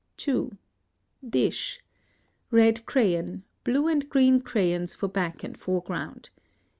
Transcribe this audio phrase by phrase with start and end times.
[0.17, 0.57] 2.
[1.29, 1.79] Dish.
[2.49, 6.31] Red crayon, blue and green crayons for back and foreground.